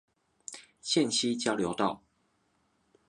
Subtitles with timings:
[0.81, 2.01] 線西交流道